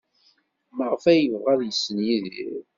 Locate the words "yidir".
2.07-2.61